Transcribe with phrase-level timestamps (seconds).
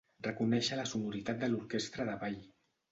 [0.27, 2.45] Reconèixer la sonoritat de l'orquestra de ball.